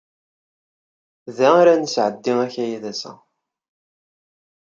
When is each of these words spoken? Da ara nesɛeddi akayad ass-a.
Da 1.35 1.47
ara 1.61 1.73
nesɛeddi 1.81 2.33
akayad 2.45 2.83
ass-a. 2.91 3.11